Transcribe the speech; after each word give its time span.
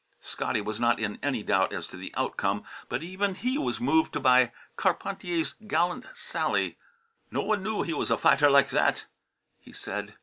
Scotty 0.19 0.61
was 0.61 0.79
not 0.79 0.97
in 0.99 1.19
any 1.21 1.43
doubt 1.43 1.71
as 1.73 1.85
to 1.89 1.95
the 1.95 2.11
outcome, 2.17 2.63
but 2.89 3.03
even 3.03 3.35
he 3.35 3.59
was 3.59 3.79
moved 3.79 4.23
by 4.23 4.51
Carpentier's 4.75 5.53
gallant 5.67 6.07
sally. 6.15 6.79
"No 7.29 7.43
one 7.43 7.61
knew 7.61 7.83
he 7.83 7.93
was 7.93 8.09
a 8.09 8.17
fighter 8.17 8.49
like 8.49 8.71
that," 8.71 9.05
he 9.59 9.71
said. 9.71 10.15